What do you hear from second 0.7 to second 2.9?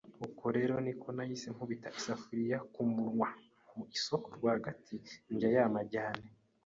niko nahise nkubita isafuriya ku